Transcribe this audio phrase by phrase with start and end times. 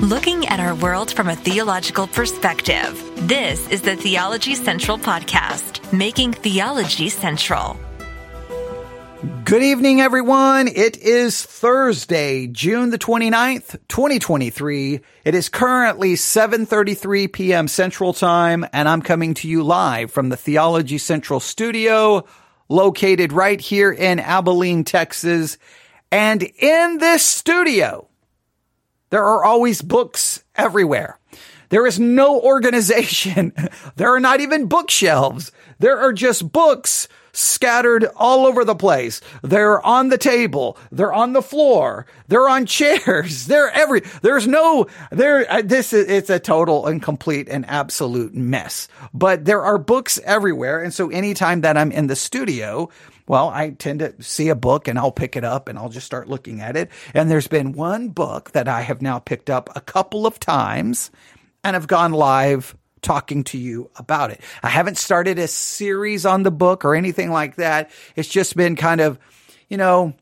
[0.00, 3.28] looking at our world from a theological perspective.
[3.28, 7.78] This is the Theology Central Podcast, making theology central.
[9.44, 10.68] Good evening, everyone.
[10.68, 15.00] It is Thursday, June the 29th, 2023.
[15.26, 17.68] It is currently 7.33 p.m.
[17.68, 22.24] Central Time, and I'm coming to you live from the Theology Central studio,
[22.70, 25.58] located right here in Abilene, Texas.
[26.10, 28.09] And in this studio,
[29.10, 31.18] there are always books everywhere.
[31.68, 33.52] There is no organization.
[33.96, 35.52] There are not even bookshelves.
[35.78, 39.20] There are just books scattered all over the place.
[39.42, 40.78] They're on the table.
[40.90, 42.06] They're on the floor.
[42.28, 43.46] They're on chairs.
[43.46, 48.34] They're every, there's no, there, uh, this is, it's a total and complete and absolute
[48.34, 48.88] mess.
[49.12, 50.82] But there are books everywhere.
[50.82, 52.88] And so anytime that I'm in the studio,
[53.30, 56.04] well, I tend to see a book and I'll pick it up and I'll just
[56.04, 56.90] start looking at it.
[57.14, 61.12] And there's been one book that I have now picked up a couple of times
[61.62, 64.40] and have gone live talking to you about it.
[64.64, 67.92] I haven't started a series on the book or anything like that.
[68.16, 69.16] It's just been kind of,
[69.68, 70.14] you know,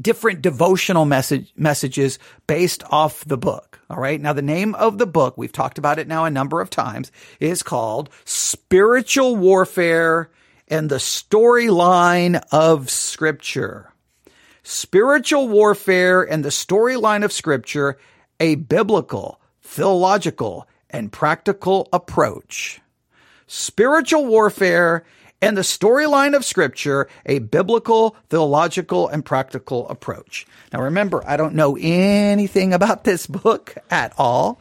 [0.00, 3.80] different devotional message messages based off the book.
[3.90, 4.20] All right.
[4.20, 7.10] Now, the name of the book, we've talked about it now a number of times,
[7.40, 10.30] is called Spiritual Warfare
[10.68, 13.92] and the storyline of scripture.
[14.62, 17.98] Spiritual warfare and the storyline of scripture,
[18.38, 22.80] a biblical, theological, and practical approach.
[23.46, 25.04] Spiritual warfare
[25.42, 30.46] and the storyline of scripture, a biblical, theological, and practical approach.
[30.72, 34.60] Now remember, I don't know anything about this book at all.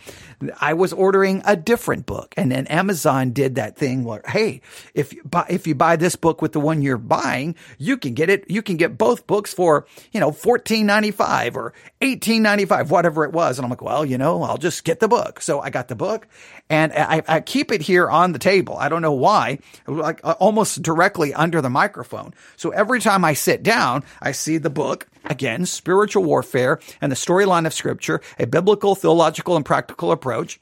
[0.60, 4.62] I was ordering a different book and then Amazon did that thing where, hey,
[4.94, 8.14] if you buy, if you buy this book with the one you're buying, you can
[8.14, 13.34] get it, you can get both books for, you know, $14.95 or $18.95, whatever it
[13.34, 13.58] was.
[13.58, 15.42] And I'm like, well, you know, I'll just get the book.
[15.42, 16.28] So I got the book
[16.70, 18.78] and I, I keep it here on the table.
[18.78, 22.34] I don't know why, like uh, almost directly under the microphone.
[22.56, 27.16] So every time I sit down, I see the book again, spiritual warfare and the
[27.16, 30.60] storyline of scripture, a biblical, theological, and practical approach.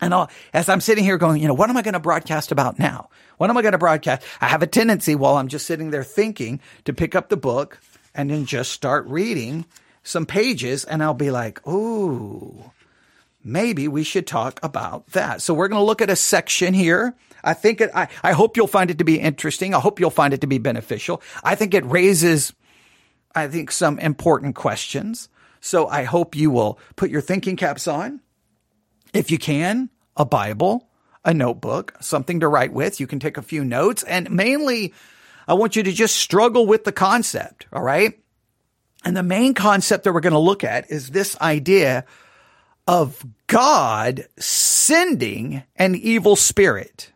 [0.00, 2.50] And I'll, as I'm sitting here going, you know, what am I going to broadcast
[2.52, 3.08] about now?
[3.38, 4.22] What am I going to broadcast?
[4.40, 7.78] I have a tendency while I'm just sitting there thinking to pick up the book
[8.14, 9.64] and then just start reading
[10.02, 12.72] some pages and I'll be like, ooh,
[13.44, 15.40] maybe we should talk about that.
[15.40, 17.14] So we're going to look at a section here.
[17.44, 19.74] I think it, I, I hope you'll find it to be interesting.
[19.74, 21.22] I hope you'll find it to be beneficial.
[21.44, 22.52] I think it raises
[23.34, 25.28] I think, some important questions.
[25.60, 28.20] So I hope you will put your thinking caps on.
[29.12, 30.88] If you can, a Bible,
[31.24, 33.00] a notebook, something to write with.
[33.00, 34.92] You can take a few notes and mainly
[35.48, 37.66] I want you to just struggle with the concept.
[37.72, 38.18] All right.
[39.04, 42.04] And the main concept that we're going to look at is this idea
[42.86, 47.12] of God sending an evil spirit.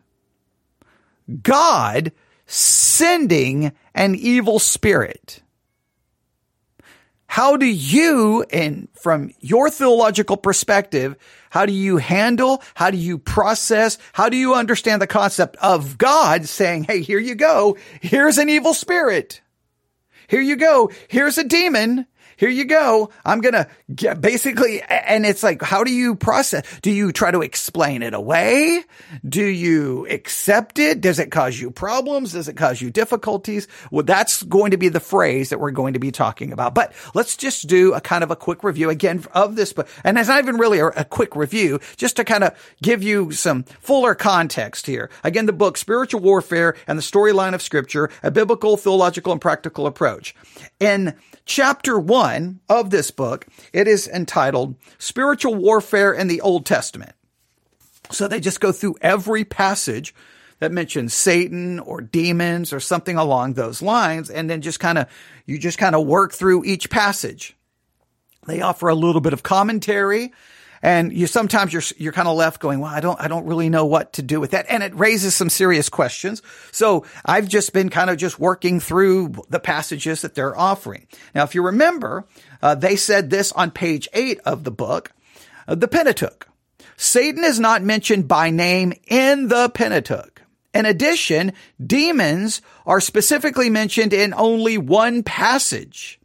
[1.43, 2.11] God
[2.45, 5.41] sending an evil spirit.
[7.31, 11.15] How do you, and from your theological perspective,
[11.51, 15.99] how do you handle, how do you process, how do you understand the concept of
[15.99, 17.77] God saying, Hey, here you go.
[18.01, 19.41] Here's an evil spirit.
[20.27, 20.89] Here you go.
[21.07, 22.07] Here's a demon
[22.39, 23.09] here you go.
[23.25, 26.65] I'm going to get basically, and it's like, how do you process?
[26.81, 28.85] Do you try to explain it away?
[29.27, 31.01] Do you accept it?
[31.01, 32.31] Does it cause you problems?
[32.31, 33.67] Does it cause you difficulties?
[33.91, 36.73] Well, that's going to be the phrase that we're going to be talking about.
[36.73, 39.89] But let's just do a kind of a quick review again of this book.
[40.05, 43.33] And it's not even really a, a quick review, just to kind of give you
[43.33, 45.09] some fuller context here.
[45.25, 49.85] Again, the book, Spiritual Warfare and the Storyline of Scripture, a biblical, theological, and practical
[49.85, 50.33] approach.
[50.79, 51.15] In
[51.49, 57.13] chapter one of this book, it is entitled Spiritual Warfare in the Old Testament.
[58.11, 60.13] So they just go through every passage
[60.59, 64.29] that mentions Satan or demons or something along those lines.
[64.29, 65.07] And then just kind of,
[65.47, 67.57] you just kind of work through each passage.
[68.45, 70.31] They offer a little bit of commentary
[70.81, 73.69] and you sometimes you're you're kind of left going, well, I don't I don't really
[73.69, 76.41] know what to do with that, and it raises some serious questions.
[76.71, 81.07] So I've just been kind of just working through the passages that they're offering.
[81.33, 82.25] Now, if you remember,
[82.61, 85.11] uh, they said this on page eight of the book,
[85.67, 86.47] uh, the Pentateuch.
[86.97, 90.41] Satan is not mentioned by name in the Pentateuch.
[90.73, 91.53] In addition,
[91.83, 96.18] demons are specifically mentioned in only one passage.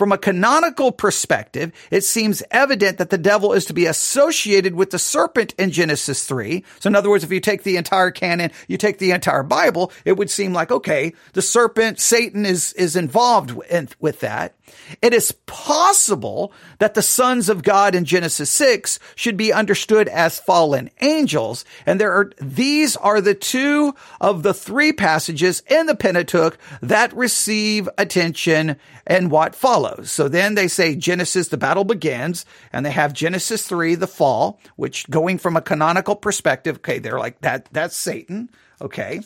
[0.00, 4.92] From a canonical perspective, it seems evident that the devil is to be associated with
[4.92, 6.64] the serpent in Genesis 3.
[6.78, 9.92] So in other words, if you take the entire canon, you take the entire Bible,
[10.06, 14.54] it would seem like, okay, the serpent, Satan is, is involved in, with that.
[15.02, 20.38] It is possible that the sons of God in Genesis 6 should be understood as
[20.38, 21.66] fallen angels.
[21.84, 27.14] And there are, these are the two of the three passages in the Pentateuch that
[27.14, 28.76] receive attention
[29.06, 29.89] and what follows.
[30.04, 34.60] So then they say Genesis, the battle begins, and they have Genesis 3, the fall,
[34.76, 38.50] which going from a canonical perspective, okay, they're like that, that's Satan.
[38.80, 39.20] Okay.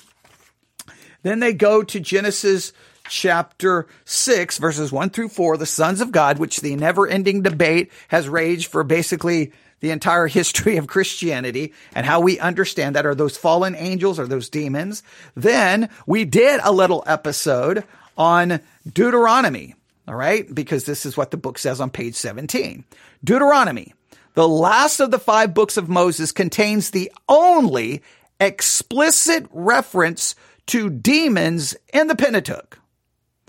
[1.23, 2.73] Then they go to Genesis
[3.09, 7.91] chapter 6, verses 1 through 4, the sons of God, which the never ending debate
[8.09, 13.07] has raged for basically the entire history of Christianity and how we understand that.
[13.07, 14.19] Are those fallen angels?
[14.19, 15.03] or those demons?
[15.35, 17.85] Then we did a little episode
[18.17, 18.61] on
[18.91, 19.75] Deuteronomy.
[20.07, 20.53] All right.
[20.53, 22.85] Because this is what the book says on page 17.
[23.23, 23.95] Deuteronomy,
[24.35, 28.03] the last of the five books of Moses contains the only
[28.41, 30.35] explicit reference
[30.67, 32.79] to demons in the Pentateuch.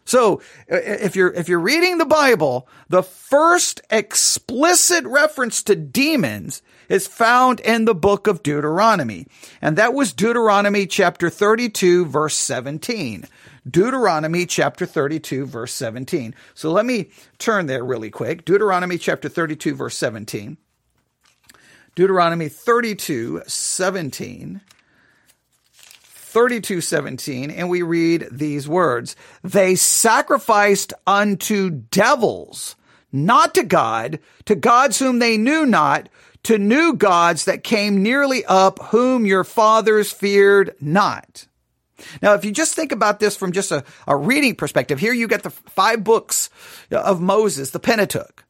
[0.05, 7.07] So if you're, if you're reading the Bible, the first explicit reference to demons is
[7.07, 9.25] found in the book of Deuteronomy.
[9.61, 13.25] And that was Deuteronomy chapter 32 verse 17.
[13.67, 16.35] Deuteronomy chapter 32 verse 17.
[16.53, 17.09] So let me
[17.39, 18.45] turn there really quick.
[18.45, 20.57] Deuteronomy chapter 32 verse 17.
[21.95, 24.61] Deuteronomy 32 17.
[26.35, 29.15] 32:17 and we read these words.
[29.41, 32.75] They sacrificed unto devils
[33.09, 36.09] not to God to gods whom they knew not
[36.43, 41.47] to new gods that came nearly up whom your fathers feared not.
[42.21, 45.29] Now, if you just think about this from just a, a reading perspective, here you
[45.29, 46.49] get the five books
[46.91, 48.43] of Moses, the Pentateuch,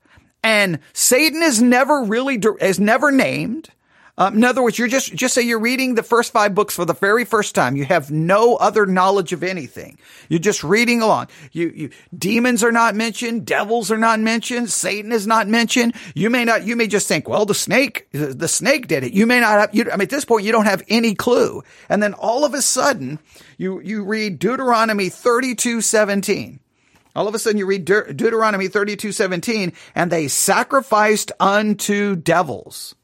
[0.44, 3.70] and Satan is never really, is never named.
[4.18, 6.86] Um, in other words, you're just, just say you're reading the first five books for
[6.86, 7.76] the very first time.
[7.76, 9.98] You have no other knowledge of anything.
[10.30, 11.28] You're just reading along.
[11.52, 13.46] You, you, demons are not mentioned.
[13.46, 14.70] Devils are not mentioned.
[14.70, 15.96] Satan is not mentioned.
[16.14, 19.12] You may not, you may just think, well, the snake, the snake did it.
[19.12, 21.62] You may not have, you, I mean, at this point, you don't have any clue.
[21.90, 23.20] And then all of a sudden,
[23.58, 26.62] you, you read Deuteronomy 32, 17.
[27.18, 32.96] All of a sudden you read De- Deuteronomy 32, 17, and they sacrificed unto devils.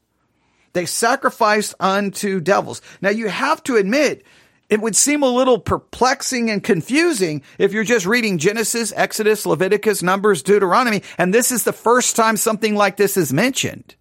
[0.72, 2.80] They sacrificed unto devils.
[3.00, 4.24] Now you have to admit,
[4.70, 10.02] it would seem a little perplexing and confusing if you're just reading Genesis, Exodus, Leviticus,
[10.02, 13.94] Numbers, Deuteronomy, and this is the first time something like this is mentioned.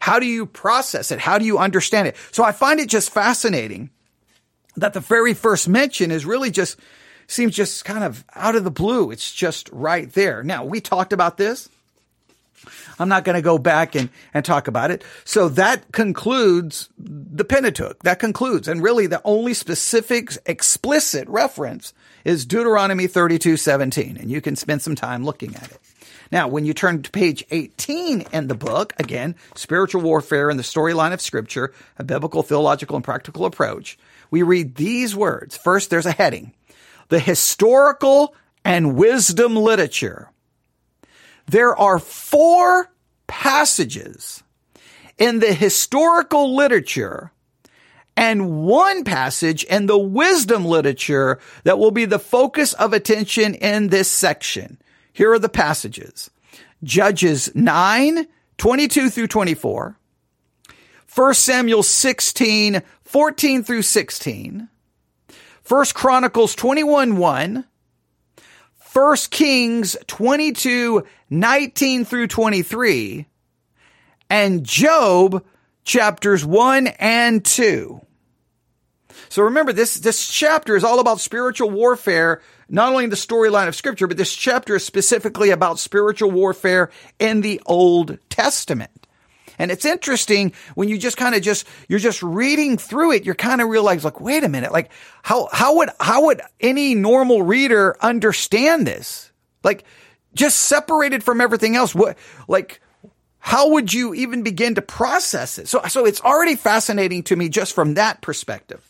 [0.00, 1.18] How do you process it?
[1.18, 2.16] How do you understand it?
[2.32, 3.90] So I find it just fascinating
[4.76, 6.78] that the very first mention is really just
[7.26, 9.10] seems just kind of out of the blue.
[9.10, 10.42] It's just right there.
[10.42, 11.68] Now, we talked about this
[12.98, 15.04] I'm not going to go back and, and talk about it.
[15.24, 18.02] So that concludes the Pentateuch.
[18.02, 18.68] That concludes.
[18.68, 24.16] And really the only specific explicit reference is Deuteronomy 32, 17.
[24.18, 25.80] And you can spend some time looking at it.
[26.32, 30.64] Now, when you turn to page 18 in the book, again, spiritual warfare and the
[30.64, 33.98] storyline of scripture, a biblical, theological, and practical approach,
[34.30, 35.56] we read these words.
[35.56, 36.52] First, there's a heading.
[37.08, 38.34] The historical
[38.64, 40.30] and wisdom literature
[41.50, 42.92] there are four
[43.26, 44.42] passages
[45.18, 47.32] in the historical literature
[48.16, 53.88] and one passage in the wisdom literature that will be the focus of attention in
[53.88, 54.78] this section.
[55.12, 56.30] Here are the passages.
[56.84, 58.26] Judges 9,
[58.58, 59.96] 22 through 24.
[61.14, 64.68] 1 Samuel 16, 14 through 16.
[65.66, 67.64] 1 Chronicles 21, 1.
[68.92, 73.26] 1 Kings 22, 19 through 23,
[74.28, 75.44] and Job
[75.84, 78.00] chapters 1 and 2.
[79.28, 83.68] So remember, this, this chapter is all about spiritual warfare, not only in the storyline
[83.68, 89.06] of scripture, but this chapter is specifically about spiritual warfare in the Old Testament.
[89.60, 93.34] And it's interesting when you just kind of just, you're just reading through it, you're
[93.34, 94.90] kind of realize like, wait a minute, like
[95.22, 99.30] how, how would, how would any normal reader understand this?
[99.62, 99.84] Like
[100.34, 101.94] just separated from everything else.
[101.94, 102.16] What,
[102.48, 102.80] like,
[103.38, 105.68] how would you even begin to process it?
[105.68, 108.86] So, so it's already fascinating to me just from that perspective.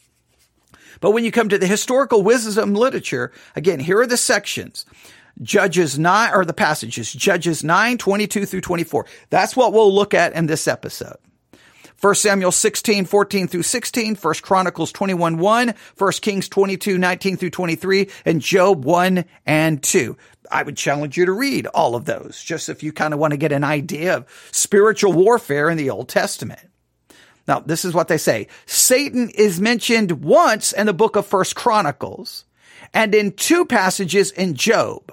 [1.01, 4.85] But when you come to the historical wisdom literature, again, here are the sections.
[5.41, 9.07] Judges 9, or the passages, Judges 9, 22 through 24.
[9.31, 11.17] That's what we'll look at in this episode.
[12.01, 17.51] 1 Samuel 16, 14 through 16, 1 Chronicles 21, 1, 1 Kings 22, 19 through
[17.51, 20.17] 23, and Job 1 and 2.
[20.51, 23.33] I would challenge you to read all of those, just if you kind of want
[23.33, 26.61] to get an idea of spiritual warfare in the Old Testament.
[27.49, 28.49] Now, this is what they say.
[28.67, 32.45] Satan is mentioned once in the book of First Chronicles
[32.93, 35.13] and in two passages in Job.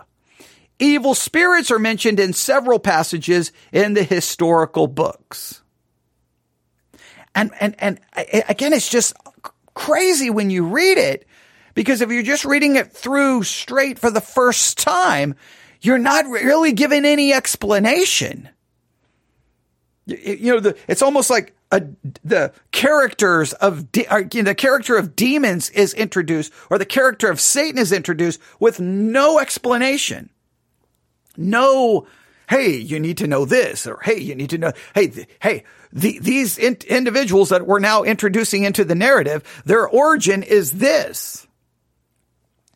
[0.79, 5.61] evil spirits are mentioned in several passages in the historical books.
[7.33, 7.99] And, and, and
[8.49, 9.13] again, it's just
[9.73, 11.27] crazy when you read it
[11.77, 15.35] because if you're just reading it through straight for the first time,
[15.79, 18.49] you're not really given any explanation.
[20.07, 21.83] You know, the, it's almost like a,
[22.23, 26.85] the characters of de- or, you know, the character of demons is introduced, or the
[26.85, 30.31] character of Satan is introduced with no explanation,
[31.37, 32.07] no.
[32.49, 34.71] Hey, you need to know this, or hey, you need to know.
[34.95, 39.87] Hey, th- hey, the, these in- individuals that we're now introducing into the narrative, their
[39.87, 41.46] origin is this,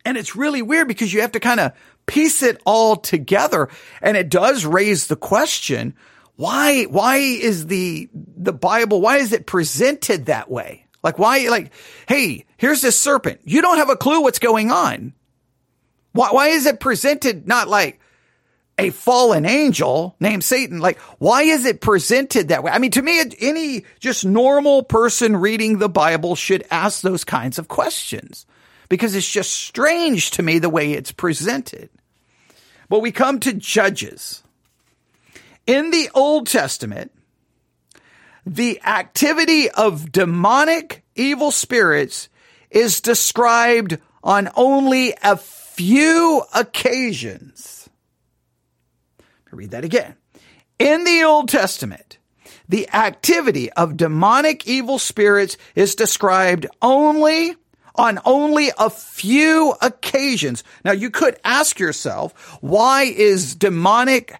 [0.06, 1.74] and it's really weird because you have to kind of
[2.06, 3.70] piece it all together,
[4.02, 5.96] and it does raise the question
[6.42, 10.88] why, why is the, the Bible, why is it presented that way?
[11.04, 11.72] Like, why, like,
[12.08, 13.42] hey, here's this serpent.
[13.44, 15.14] You don't have a clue what's going on.
[16.14, 18.00] Why, why is it presented not like
[18.80, 20.80] a fallen angel named Satan?
[20.80, 22.72] Like, why is it presented that way?
[22.72, 27.60] I mean, to me, any just normal person reading the Bible should ask those kinds
[27.60, 28.48] of questions
[28.92, 31.90] because it's just strange to me the way it's presented.
[32.90, 34.44] But we come to Judges.
[35.66, 37.14] In the Old Testament,
[38.46, 42.28] the activity of demonic evil spirits
[42.70, 47.88] is described on only a few occasions.
[49.52, 50.18] Read that again.
[50.80, 52.18] In the Old Testament,
[52.68, 57.56] the activity of demonic evil spirits is described only
[57.96, 60.64] on only a few occasions.
[60.84, 64.40] Now you could ask yourself, why is demonic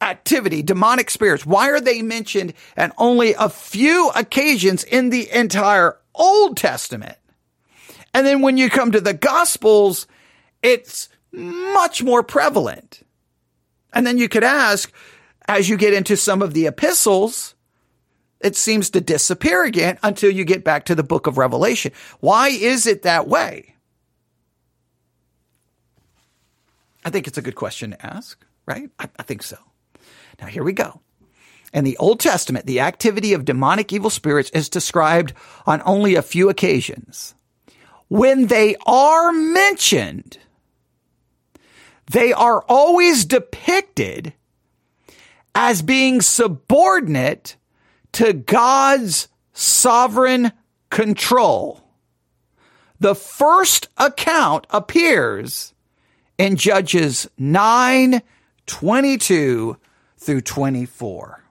[0.00, 5.96] activity, demonic spirits, why are they mentioned at only a few occasions in the entire
[6.14, 7.16] Old Testament?
[8.12, 10.06] And then when you come to the Gospels,
[10.62, 13.02] it's much more prevalent.
[13.94, 14.92] And then you could ask,
[15.48, 17.51] as you get into some of the epistles,
[18.42, 21.92] it seems to disappear again until you get back to the book of Revelation.
[22.20, 23.74] Why is it that way?
[27.04, 28.90] I think it's a good question to ask, right?
[28.98, 29.58] I, I think so.
[30.40, 31.00] Now, here we go.
[31.72, 35.32] In the Old Testament, the activity of demonic evil spirits is described
[35.66, 37.34] on only a few occasions.
[38.08, 40.38] When they are mentioned,
[42.10, 44.34] they are always depicted
[45.54, 47.56] as being subordinate
[48.12, 50.52] to God's sovereign
[50.90, 51.82] control.
[53.00, 55.74] The first account appears
[56.38, 58.22] in Judges 9
[58.66, 59.76] 22
[60.18, 61.42] through 24.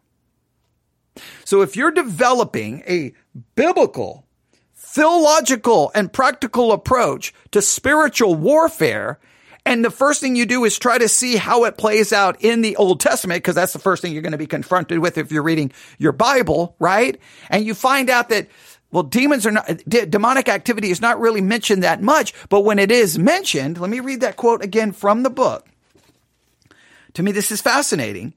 [1.43, 3.13] So if you're developing a
[3.55, 4.25] biblical,
[4.73, 9.19] theological, and practical approach to spiritual warfare,
[9.65, 12.61] and the first thing you do is try to see how it plays out in
[12.61, 15.31] the Old Testament, because that's the first thing you're going to be confronted with if
[15.31, 17.19] you're reading your Bible, right?
[17.49, 18.47] And you find out that
[18.91, 22.91] well, demons are not, demonic activity is not really mentioned that much, but when it
[22.91, 25.65] is mentioned, let me read that quote again from the book.
[27.13, 28.33] To me, this is fascinating.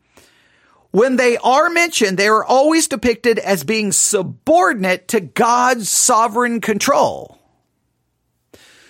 [0.93, 7.37] When they are mentioned, they are always depicted as being subordinate to God's sovereign control.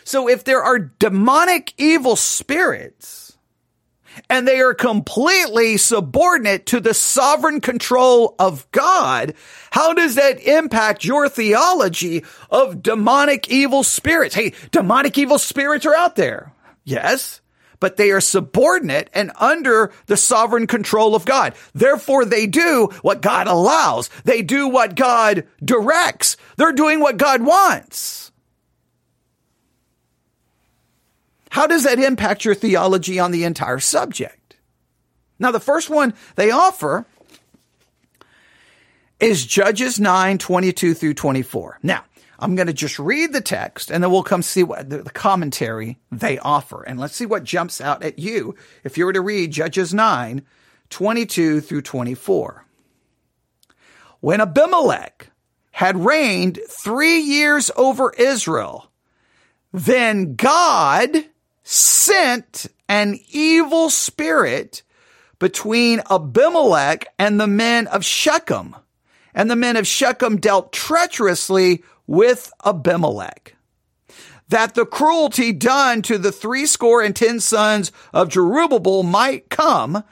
[0.04, 3.37] So if there are demonic evil spirits
[4.30, 9.34] and they are completely subordinate to the sovereign control of God,
[9.70, 14.34] how does that impact your theology of demonic evil spirits?
[14.34, 16.52] Hey, demonic evil spirits are out there.
[16.84, 17.40] Yes
[17.80, 21.54] but they are subordinate and under the sovereign control of God.
[21.75, 24.08] Therefore, they do what God allows.
[24.25, 26.38] They do what God directs.
[26.56, 28.24] They're doing what God wants.
[31.64, 34.56] How does that impact your theology on the entire subject?
[35.38, 37.06] Now, the first one they offer
[39.18, 41.78] is Judges 9, 22 through 24.
[41.83, 42.04] Now,
[42.38, 45.99] I'm going to just read the text and then we'll come see what the, commentary
[46.12, 46.83] they offer.
[46.83, 48.54] And let's see what jumps out at you
[48.85, 50.42] if you were to read Judges 9,
[50.90, 52.66] 22 through 24.
[54.21, 55.30] When Abimelech
[55.71, 58.90] had reigned three years over Israel,
[59.73, 61.25] then God
[61.64, 64.83] sent an evil spirit
[65.38, 68.76] between Abimelech and the men of Shechem.
[69.35, 73.56] And the men of Shechem dealt treacherously with Abimelech.
[74.49, 80.04] That the cruelty done to the threescore and ten sons of Jerubbaal might come,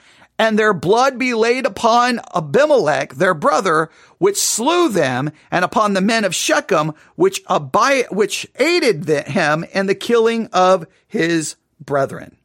[0.43, 6.01] and their blood be laid upon Abimelech, their brother, which slew them, and upon the
[6.01, 12.39] men of Shechem, which abi- which aided him in the killing of his brethren.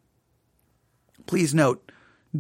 [1.26, 1.92] Please note,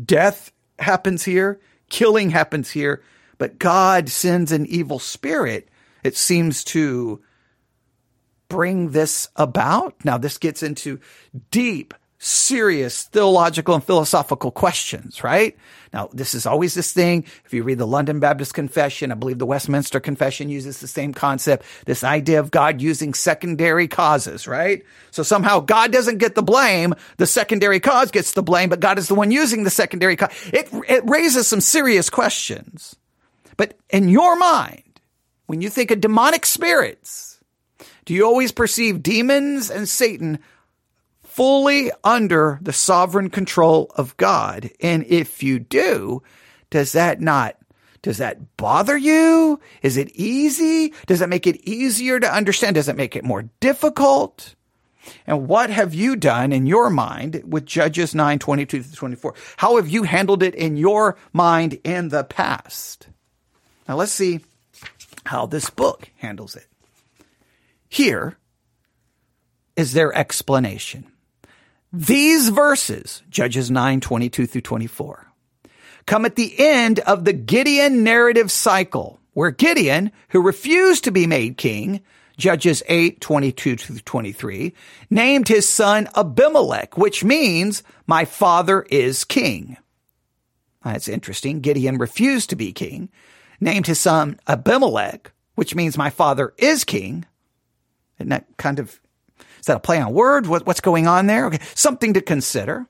[0.05, 1.59] death happens here,
[1.89, 3.01] killing happens here,
[3.39, 5.69] but God sends an evil spirit.
[6.03, 7.19] It seems to
[8.47, 10.05] bring this about.
[10.05, 10.99] Now, this gets into
[11.49, 15.55] deep serious theological and philosophical questions, right?
[15.93, 17.25] Now, this is always this thing.
[17.45, 21.13] If you read the London Baptist Confession, I believe the Westminster Confession uses the same
[21.13, 24.83] concept, this idea of God using secondary causes, right?
[25.11, 26.95] So somehow God doesn't get the blame.
[27.17, 30.31] The secondary cause gets the blame, but God is the one using the secondary cause.
[30.51, 32.95] It, it raises some serious questions.
[33.57, 34.83] But in your mind,
[35.45, 37.39] when you think of demonic spirits,
[38.05, 40.39] do you always perceive demons and Satan
[41.37, 44.71] fully under the sovereign control of God?
[44.81, 46.23] And if you do,
[46.71, 47.57] does that not
[48.01, 49.59] does that bother you?
[49.83, 50.93] Is it easy?
[51.05, 52.75] Does it make it easier to understand?
[52.75, 54.55] Does it make it more difficult?
[55.27, 59.33] And what have you done in your mind with Judges 9, 22 to 24?
[59.57, 63.09] How have you handled it in your mind in the past?
[63.87, 64.39] Now let's see
[65.25, 66.67] how this book handles it.
[67.89, 68.37] Here
[69.75, 71.11] is their explanation.
[71.93, 75.31] These verses, Judges 9, 22 through 24,
[76.05, 81.27] come at the end of the Gideon narrative cycle, where Gideon, who refused to be
[81.27, 82.01] made king,
[82.37, 84.73] Judges 8, 22 through 23,
[85.09, 89.77] named his son Abimelech, which means my father is king.
[90.83, 91.61] That's interesting.
[91.61, 93.09] Gideon refused to be king,
[93.59, 97.25] named his son Abimelech, which means my father is king.
[98.19, 98.99] Isn't that kind of
[99.67, 100.47] that a play on word?
[100.47, 101.45] What, what's going on there?
[101.47, 101.59] Okay.
[101.75, 102.87] Something to consider.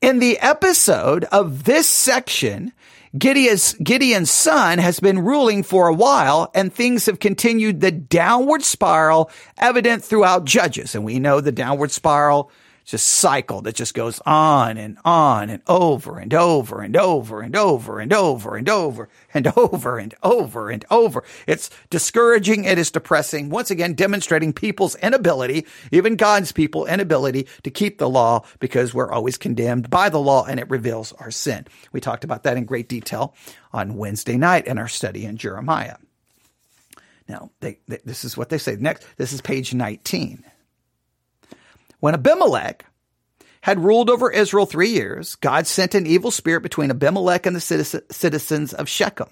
[0.00, 2.72] In the episode of this section,
[3.16, 8.62] Gideon's, Gideon's son has been ruling for a while and things have continued the downward
[8.62, 10.94] spiral evident throughout Judges.
[10.94, 12.50] And we know the downward spiral
[12.84, 17.56] just cycle that just goes on and on and over and over and over and
[17.56, 21.24] over and over and over and over and over and over.
[21.46, 22.64] It's discouraging.
[22.64, 23.48] It is depressing.
[23.48, 29.10] Once again, demonstrating people's inability, even God's people inability to keep the law because we're
[29.10, 31.66] always condemned by the law and it reveals our sin.
[31.92, 33.34] We talked about that in great detail
[33.72, 35.96] on Wednesday night in our study in Jeremiah.
[37.28, 38.76] Now, they, they, this is what they say.
[38.76, 40.44] Next, this is page 19.
[42.04, 42.84] When Abimelech
[43.62, 48.04] had ruled over Israel three years, God sent an evil spirit between Abimelech and the
[48.10, 49.30] citizens of Shechem.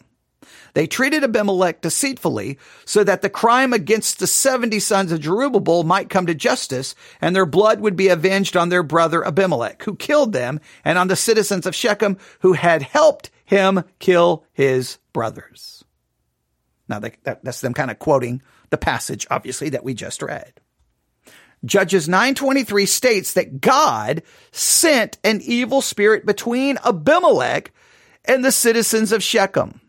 [0.73, 6.09] They treated Abimelech deceitfully so that the crime against the 70 sons of Jerubbaal might
[6.09, 10.33] come to justice and their blood would be avenged on their brother Abimelech, who killed
[10.33, 15.85] them, and on the citizens of Shechem who had helped him kill his brothers.
[16.89, 20.55] Now, that, that's them kind of quoting the passage, obviously, that we just read.
[21.65, 27.73] Judges 923 states that God sent an evil spirit between Abimelech
[28.25, 29.81] and the citizens of Shechem.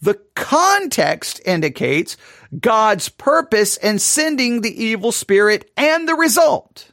[0.00, 2.16] The context indicates
[2.58, 6.90] God's purpose in sending the evil spirit and the result.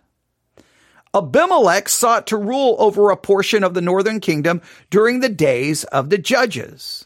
[1.13, 6.09] Abimelech sought to rule over a portion of the northern kingdom during the days of
[6.09, 7.05] the judges.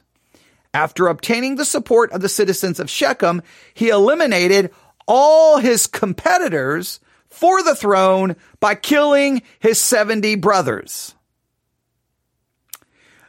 [0.74, 3.42] After obtaining the support of the citizens of Shechem,
[3.74, 4.72] he eliminated
[5.08, 11.16] all his competitors for the throne by killing his 70 brothers.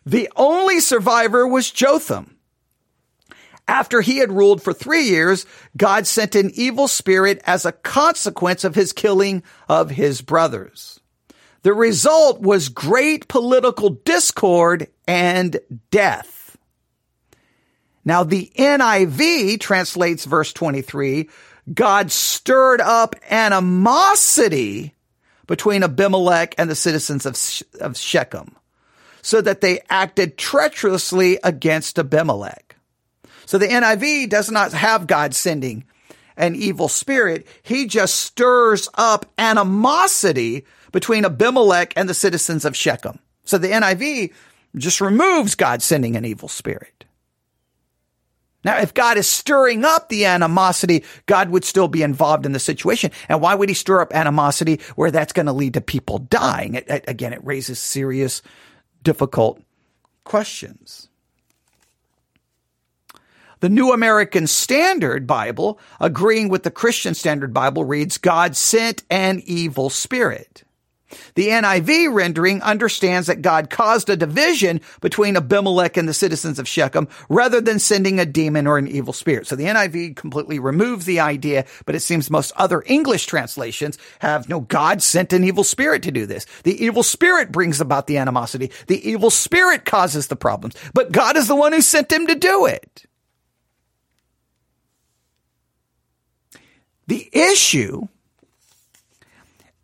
[0.05, 2.37] The only survivor was Jotham.
[3.67, 5.45] After he had ruled for three years,
[5.77, 11.01] God sent an evil spirit as a consequence of his killing of his brothers.
[11.63, 15.61] The result was great political discord and
[15.91, 16.38] death.
[18.09, 21.29] Now the NIV translates verse 23
[21.75, 24.95] God stirred up animosity
[25.47, 27.37] between Abimelech and the citizens of,
[27.83, 28.57] of Shechem
[29.21, 32.77] so that they acted treacherously against Abimelech.
[33.45, 35.85] So the NIV does not have God sending
[36.35, 37.47] an evil spirit.
[37.63, 43.19] He just stirs up animosity between Abimelech and the citizens of Shechem.
[43.45, 44.33] So the NIV
[44.77, 47.05] just removes God sending an evil spirit.
[48.65, 52.59] Now, if God is stirring up the animosity, God would still be involved in the
[52.59, 53.13] situation.
[53.29, 56.75] And why would he stir up animosity where that's going to lead to people dying?
[56.75, 58.43] It, it, again, it raises serious,
[59.03, 59.63] difficult
[60.25, 61.09] questions.
[63.61, 69.43] The New American Standard Bible, agreeing with the Christian Standard Bible, reads, God sent an
[69.47, 70.65] evil spirit.
[71.35, 76.69] The NIV rendering understands that God caused a division between Abimelech and the citizens of
[76.69, 79.47] Shechem rather than sending a demon or an evil spirit.
[79.47, 84.49] So the NIV completely removes the idea, but it seems most other English translations have
[84.49, 86.47] no God sent an evil spirit to do this.
[86.65, 88.71] The evil spirit brings about the animosity.
[88.87, 92.35] The evil spirit causes the problems, but God is the one who sent him to
[92.35, 93.07] do it.
[97.07, 98.09] The issue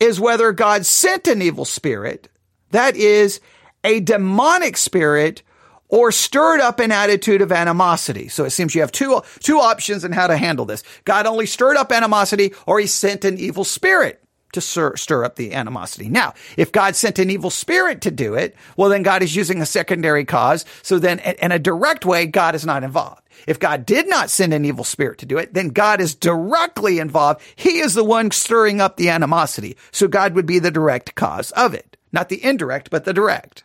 [0.01, 2.29] is whether God sent an evil spirit,
[2.71, 3.41] that is,
[3.85, 5.43] a demonic spirit,
[5.89, 8.29] or stirred up an attitude of animosity.
[8.29, 10.83] So it seems you have two, two options in how to handle this.
[11.05, 14.24] God only stirred up animosity, or he sent an evil spirit
[14.55, 16.09] to stir, stir up the animosity.
[16.09, 19.61] Now, if God sent an evil spirit to do it, well, then God is using
[19.61, 20.65] a secondary cause.
[20.83, 23.23] So then in a direct way, God is not involved.
[23.47, 26.99] If God did not send an evil spirit to do it, then God is directly
[26.99, 27.43] involved.
[27.57, 29.77] He is the one stirring up the animosity.
[29.91, 31.97] So God would be the direct cause of it.
[32.13, 33.65] Not the indirect, but the direct.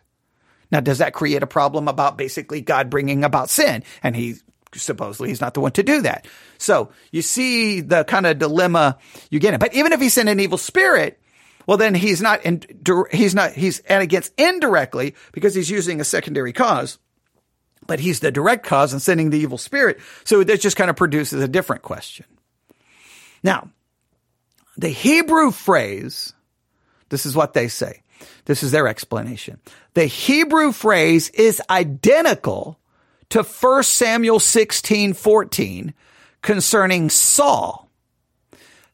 [0.72, 3.82] Now, does that create a problem about basically God bringing about sin?
[4.02, 4.36] And he
[4.74, 6.26] supposedly he's not the one to do that.
[6.58, 8.98] So you see the kind of dilemma
[9.30, 9.60] you get in.
[9.60, 11.20] But even if he sent an evil spirit,
[11.66, 12.62] well, then he's not, in,
[13.10, 16.98] he's not, he's and against indirectly because he's using a secondary cause
[17.86, 19.98] but he's the direct cause in sending the evil spirit.
[20.22, 22.26] So that just kind of produces a different question.
[23.42, 23.70] Now,
[24.76, 26.32] the Hebrew phrase,
[27.08, 28.02] this is what they say.
[28.44, 29.58] This is their explanation.
[29.94, 32.78] The Hebrew phrase is identical
[33.30, 35.94] to 1 Samuel 16, 14
[36.42, 37.88] concerning Saul.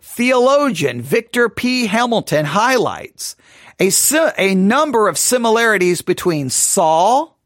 [0.01, 1.87] Theologian Victor P.
[1.87, 3.37] Hamilton highlights
[3.79, 3.90] a,
[4.38, 7.38] a number of similarities between Saul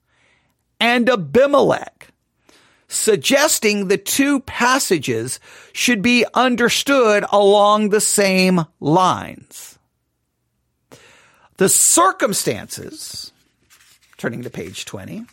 [0.79, 2.09] and Abimelech,
[2.89, 5.41] suggesting the two passages
[5.73, 9.79] should be understood along the same lines.
[11.57, 13.33] The circumstances,
[14.17, 15.27] turning to page 20,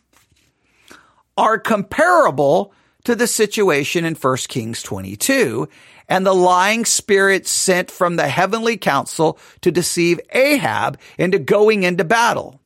[1.38, 2.73] are comparable
[3.06, 5.69] to the situation in 1 Kings 22
[6.10, 12.04] and the lying spirit sent from the heavenly council to deceive Ahab into going into
[12.04, 12.62] battle.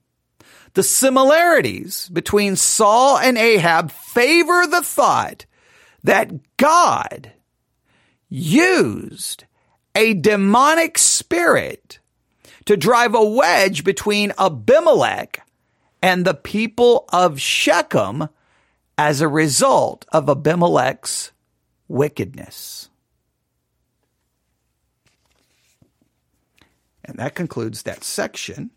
[0.74, 5.46] The similarities between Saul and Ahab favor the thought
[6.04, 7.32] that God
[8.30, 9.46] used
[9.96, 12.00] a demonic spirit
[12.66, 15.46] to drive a wedge between Abimelech
[16.02, 18.30] and the people of Shechem
[18.98, 21.32] as a result of Abimelech's
[21.88, 22.90] wickedness.
[27.04, 28.72] And that concludes that section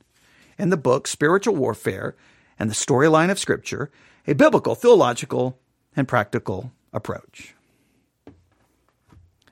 [0.58, 2.16] in the book Spiritual Warfare
[2.58, 3.90] and the Storyline of Scripture,
[4.26, 5.58] a biblical, theological,
[5.96, 7.54] and practical approach.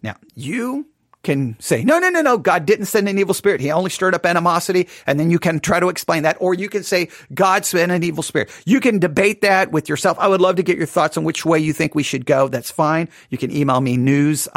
[0.02, 0.86] Now, you
[1.22, 3.60] can say, no, no, no, no, God didn't send an evil spirit.
[3.60, 4.88] He only stirred up animosity.
[5.06, 6.36] And then you can try to explain that.
[6.40, 8.50] Or you can say, God sent an evil spirit.
[8.64, 10.18] You can debate that with yourself.
[10.18, 12.48] I would love to get your thoughts on which way you think we should go.
[12.48, 13.08] That's fine.
[13.30, 14.52] You can email me newsif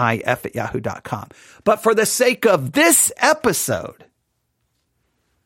[0.46, 1.30] at yahoo.com.
[1.64, 4.06] But for the sake of this episode,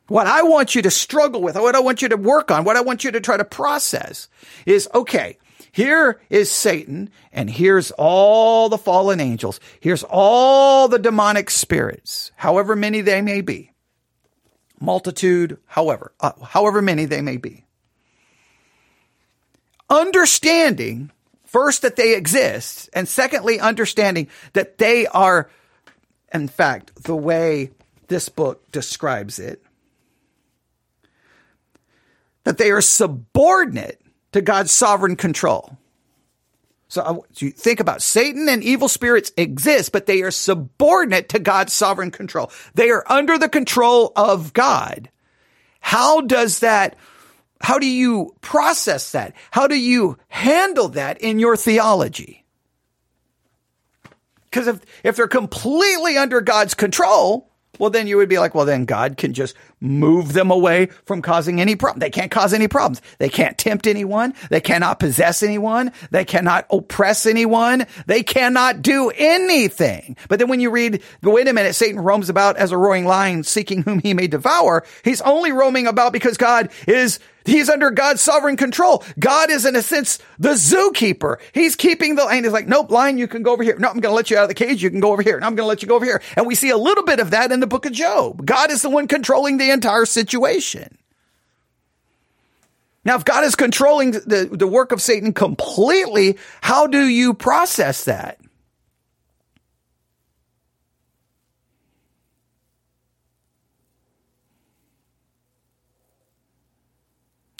[0.07, 2.75] what I want you to struggle with, what I want you to work on, what
[2.75, 4.27] I want you to try to process
[4.65, 5.37] is, okay,
[5.71, 9.59] here is Satan and here's all the fallen angels.
[9.79, 13.71] Here's all the demonic spirits, however many they may be.
[14.79, 17.65] Multitude, however, uh, however many they may be.
[19.89, 21.11] Understanding
[21.45, 25.49] first that they exist and secondly understanding that they are
[26.31, 27.71] in fact the way
[28.07, 29.63] this book describes it
[32.43, 33.99] that they are subordinate
[34.31, 35.77] to God's sovereign control.
[36.97, 41.39] Uh, so, you think about Satan and evil spirits exist, but they are subordinate to
[41.39, 42.51] God's sovereign control.
[42.73, 45.09] They are under the control of God.
[45.81, 46.95] How does that,
[47.61, 49.35] how do you process that?
[49.51, 52.43] How do you handle that in your theology?
[54.45, 58.65] Because if, if they're completely under God's control, well, then you would be like, well,
[58.65, 61.99] then God can just move them away from causing any problem.
[61.99, 63.01] They can't cause any problems.
[63.17, 64.33] They can't tempt anyone.
[64.49, 65.91] They cannot possess anyone.
[66.11, 67.85] They cannot oppress anyone.
[68.05, 70.17] They cannot do anything.
[70.27, 73.43] But then when you read, wait a minute, Satan roams about as a roaring lion
[73.43, 74.85] seeking whom he may devour.
[75.03, 79.03] He's only roaming about because God is He's under God's sovereign control.
[79.17, 81.37] God is in a sense the zookeeper.
[81.53, 82.43] He's keeping the lion.
[82.43, 83.77] He's like, nope, lion, you can go over here.
[83.77, 84.83] No, I'm going to let you out of the cage.
[84.83, 85.39] You can go over here.
[85.39, 86.21] No, I'm going to let you go over here.
[86.35, 88.45] And we see a little bit of that in the book of Job.
[88.45, 90.97] God is the one controlling the entire situation.
[93.05, 98.05] Now, if God is controlling the, the work of Satan completely, how do you process
[98.05, 98.39] that?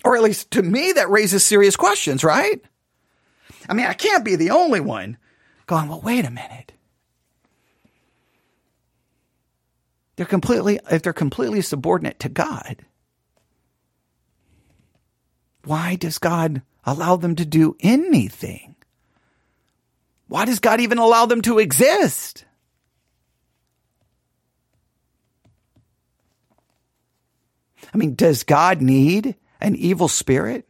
[0.04, 2.62] Or at least to me, that raises serious questions, right?
[3.67, 5.17] I mean, I can't be the only one
[5.67, 6.74] going, well, wait a minute.
[10.20, 12.86] They're completely, if they're completely subordinate to God,
[15.64, 18.76] why does God allow them to do anything?
[20.28, 22.44] Why does God even allow them to exist?
[27.94, 30.68] I mean, does God need an evil spirit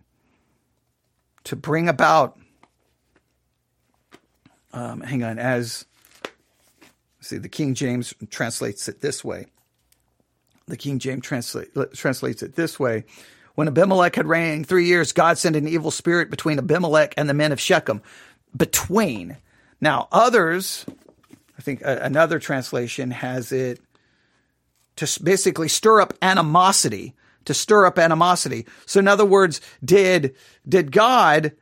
[1.46, 2.38] to bring about?
[4.74, 5.88] Um, hang on, as
[7.22, 9.48] see, the King James translates it this way.
[10.68, 13.06] The King James translate, translates it this way.
[13.56, 17.34] When Abimelech had reigned three years, God sent an evil spirit between Abimelech and the
[17.34, 18.02] men of Shechem.
[18.56, 19.38] Between.
[19.82, 20.86] Now, others,
[21.58, 23.82] I think another translation has it
[24.96, 28.66] to basically stir up animosity, to stir up animosity.
[28.86, 30.36] So in other words, did,
[30.68, 31.54] did God,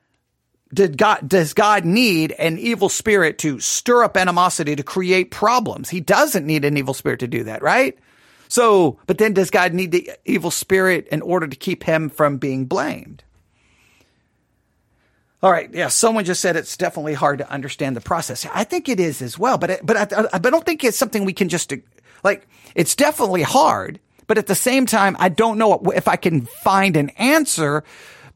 [0.74, 5.90] did God, does God need an evil spirit to stir up animosity to create problems?
[5.90, 7.98] He doesn't need an evil spirit to do that, right?
[8.50, 12.38] So, but then does God need the evil spirit in order to keep him from
[12.38, 13.24] being blamed?
[15.44, 15.72] All right.
[15.74, 15.90] Yeah.
[15.90, 18.46] Someone just said it's definitely hard to understand the process.
[18.54, 21.26] I think it is as well, but, but I, I, I don't think it's something
[21.26, 21.72] we can just
[22.24, 26.46] like, it's definitely hard, but at the same time, I don't know if I can
[26.46, 27.84] find an answer.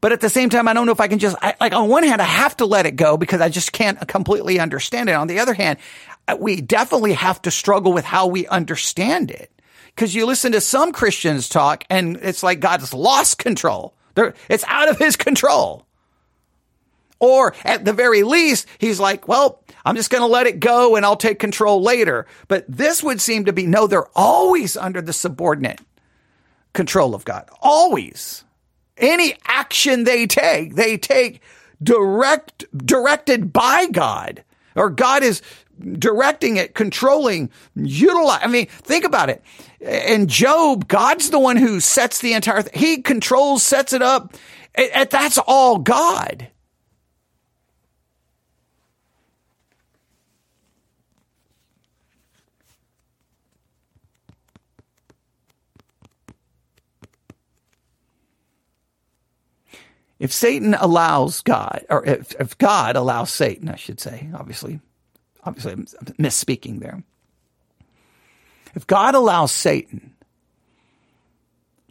[0.02, 1.88] But at the same time, I don't know if I can just, I, like, on
[1.88, 5.12] one hand, I have to let it go because I just can't completely understand it.
[5.12, 5.78] On the other hand,
[6.26, 9.48] uh, we definitely have to struggle with how we understand it.
[9.96, 13.94] Cause you listen to some Christians talk and it's like God's lost control.
[14.14, 15.86] They're, it's out of his control.
[17.20, 20.96] Or at the very least, he's like, well, I'm just going to let it go
[20.96, 22.26] and I'll take control later.
[22.48, 25.80] But this would seem to be no, they're always under the subordinate
[26.72, 27.48] control of God.
[27.60, 28.42] Always.
[28.96, 31.40] Any action they take, they take
[31.82, 35.42] direct, directed by God or God is
[35.80, 38.40] directing it, controlling, utilize.
[38.42, 39.42] I mean, think about it.
[39.80, 44.34] In Job, God's the one who sets the entire, th- he controls, sets it up.
[44.74, 46.48] That's all God.
[60.22, 64.78] If Satan allows God, or if, if God allows Satan, I should say, obviously,
[65.42, 67.02] obviously I'm misspeaking there.
[68.76, 70.14] If God allows Satan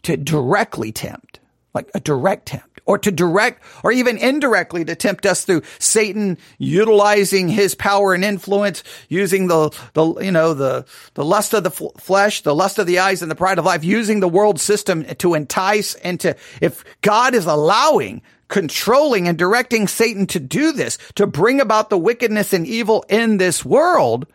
[0.04, 1.42] to directly tempt,
[1.74, 6.38] like a direct tempt, or to direct or even indirectly to tempt us through Satan
[6.58, 11.70] utilizing his power and influence, using the, the, you know, the, the lust of the
[11.70, 14.60] f- flesh, the lust of the eyes and the pride of life, using the world
[14.60, 20.74] system to entice and to, if God is allowing controlling and directing Satan to do
[20.74, 24.28] this, to bring about the wickedness and evil in this world,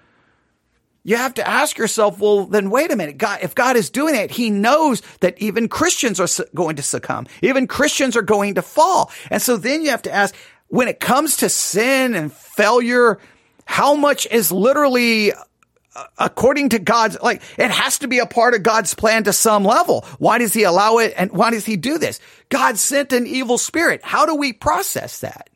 [1.06, 3.16] you have to ask yourself, well, then wait a minute.
[3.16, 7.28] God, if God is doing it, he knows that even Christians are going to succumb.
[7.42, 9.12] Even Christians are going to fall.
[9.30, 10.34] And so then you have to ask,
[10.66, 13.20] when it comes to sin and failure,
[13.66, 18.54] how much is literally uh, according to God's, like, it has to be a part
[18.54, 20.04] of God's plan to some level.
[20.18, 21.14] Why does he allow it?
[21.16, 22.18] And why does he do this?
[22.48, 24.00] God sent an evil spirit.
[24.02, 25.50] How do we process that?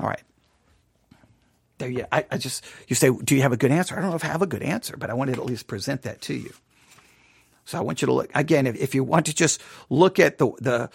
[0.00, 0.22] All right.
[1.78, 3.96] There you, I, I just, you say, do you have a good answer?
[3.96, 5.68] I don't know if I have a good answer, but I wanted to at least
[5.68, 6.52] present that to you.
[7.64, 8.66] So I want you to look again.
[8.66, 10.90] If, if you want to just look at the the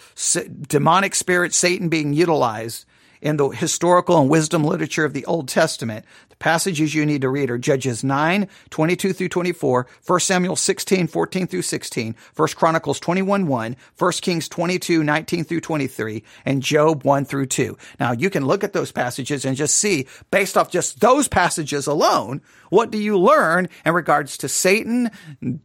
[0.66, 2.84] demonic spirit Satan being utilized
[3.24, 6.04] in the historical and wisdom literature of the Old Testament.
[6.28, 11.06] The passages you need to read are Judges 9, 22 through 24, 1 Samuel 16,
[11.06, 17.02] 14 through 16, 1 Chronicles 21, 1, 1 Kings 22, 19 through 23, and Job
[17.02, 17.78] 1 through 2.
[17.98, 21.86] Now you can look at those passages and just see, based off just those passages
[21.86, 25.10] alone, what do you learn in regards to Satan,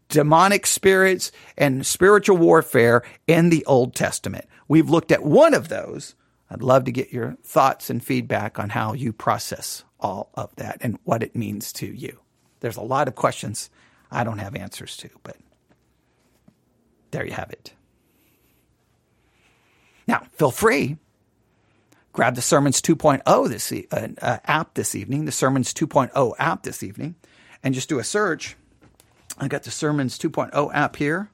[0.07, 4.45] demonic spirits, and spiritual warfare in the Old Testament?
[4.69, 6.15] We've looked at one of those
[6.49, 10.77] I'd love to get your thoughts and feedback on how you process all of that
[10.81, 12.19] and what it means to you.
[12.61, 13.69] There's a lot of questions
[14.11, 15.37] I don't have answers to, but
[17.11, 17.73] there you have it.
[20.07, 20.97] Now, feel free.
[22.13, 26.63] Grab the Sermons 2.0 this e- uh, uh, app this evening, the Sermons 2.0 app
[26.63, 27.15] this evening,
[27.63, 28.55] and just do a search.
[29.37, 31.29] I got the Sermons 2.0 app here.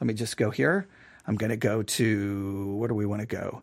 [0.00, 0.86] Let me just go here.
[1.26, 3.62] I'm going to go to where do we want to go?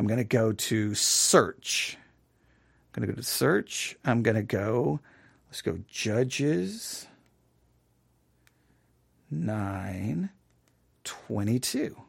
[0.00, 1.98] I'm going to go to search.
[1.98, 3.98] I'm going to go to search.
[4.02, 4.98] I'm going to go,
[5.46, 7.06] let's go judges.
[9.30, 10.30] 9,
[11.04, 12.00] 22.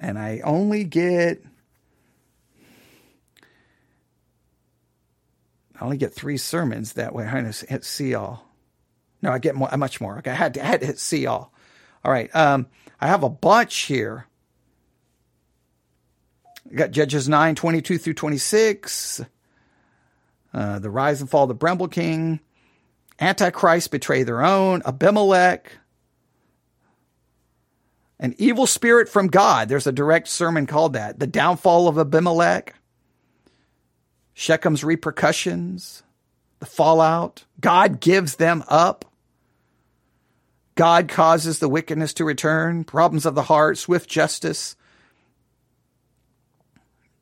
[0.00, 1.44] And I only get
[5.80, 7.26] I only get three sermons that way.
[7.26, 8.44] I hit see all.
[9.22, 10.18] No, I get more, much more.
[10.18, 11.52] Okay, I had to, I had to hit see all.
[12.04, 12.34] All right.
[12.34, 12.66] Um,
[13.00, 14.26] I have a bunch here.
[16.74, 19.22] Got Judges 9, 22 through 26.
[20.52, 22.40] Uh, the rise and fall of the Bramble King.
[23.20, 24.82] Antichrist betray their own.
[24.84, 25.70] Abimelech.
[28.18, 29.68] An evil spirit from God.
[29.68, 31.18] There's a direct sermon called that.
[31.18, 32.74] The downfall of Abimelech.
[34.34, 36.02] Shechem's repercussions,
[36.58, 37.44] the fallout.
[37.58, 39.06] God gives them up.
[40.74, 44.76] God causes the wickedness to return, problems of the heart, swift justice.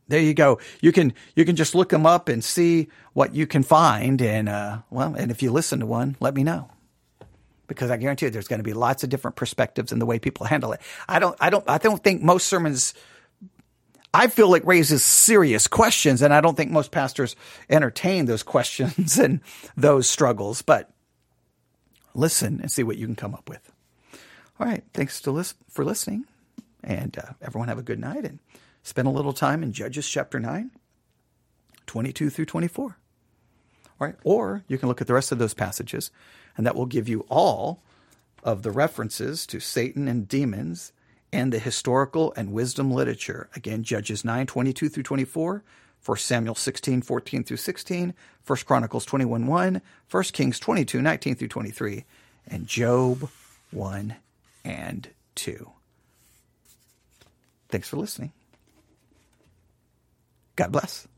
[0.09, 0.59] There you go.
[0.81, 4.49] You can you can just look them up and see what you can find, and
[4.49, 6.71] uh, well, and if you listen to one, let me know
[7.67, 10.19] because I guarantee you there's going to be lots of different perspectives in the way
[10.19, 10.81] people handle it.
[11.09, 12.95] I don't I don't I don't think most sermons
[14.13, 17.35] I feel like raises serious questions, and I don't think most pastors
[17.69, 19.41] entertain those questions and
[19.77, 20.63] those struggles.
[20.63, 20.91] But
[22.15, 23.73] listen and see what you can come up with.
[24.61, 26.27] All right, thanks to for listening,
[26.83, 28.39] and uh, everyone have a good night and
[28.85, 30.71] spend a little time in Judges chapter 9,
[31.87, 32.85] 22 through 24.
[32.85, 36.13] All right, or you can look at the rest of those passages,
[36.57, 37.81] and that will give you all
[38.45, 40.93] of the references to Satan and demons
[41.33, 43.49] and the historical and wisdom literature.
[43.57, 45.65] Again, Judges 9, 22 through 24,
[46.05, 48.15] 1 Samuel 16, 14 through 16,
[48.47, 52.05] 1 Chronicles 21, 1, 1 Kings 22, 19 through 23,
[52.47, 53.31] and Job
[53.71, 54.17] 1
[54.65, 55.71] and 2.
[57.71, 58.33] Thanks for listening.
[60.57, 61.09] God bless.